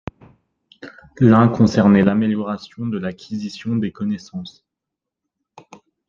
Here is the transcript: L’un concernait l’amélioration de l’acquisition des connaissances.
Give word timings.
L’un 1.19 1.47
concernait 1.47 2.01
l’amélioration 2.03 2.87
de 2.87 2.97
l’acquisition 2.97 3.75
des 3.75 3.91
connaissances. 3.91 4.65